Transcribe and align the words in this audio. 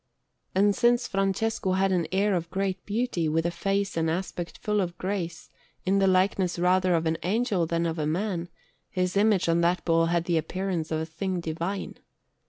And 0.55 0.73
since 0.75 1.07
Francesco 1.07 1.73
had 1.73 1.91
an 1.91 2.07
air 2.11 2.33
of 2.33 2.49
great 2.49 2.83
beauty, 2.87 3.29
with 3.29 3.45
a 3.45 3.51
face 3.51 3.95
and 3.95 4.09
aspect 4.09 4.57
full 4.57 4.81
of 4.81 4.97
grace, 4.97 5.51
in 5.85 5.99
the 5.99 6.07
likeness 6.07 6.57
rather 6.57 6.95
of 6.95 7.05
an 7.05 7.19
angel 7.21 7.67
than 7.67 7.85
of 7.85 7.99
a 7.99 8.07
man, 8.07 8.49
his 8.89 9.15
image 9.15 9.47
on 9.47 9.61
that 9.61 9.85
ball 9.85 10.07
had 10.07 10.23
the 10.25 10.39
appearance 10.39 10.89
of 10.89 11.01
a 11.01 11.05
thing 11.05 11.39
divine. 11.39 11.99